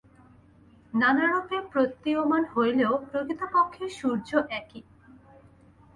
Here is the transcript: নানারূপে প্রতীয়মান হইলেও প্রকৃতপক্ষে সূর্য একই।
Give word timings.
নানারূপে 0.93 1.57
প্রতীয়মান 1.71 2.43
হইলেও 2.53 2.93
প্রকৃতপক্ষে 3.09 3.85
সূর্য 3.89 4.29
একই। 4.59 4.81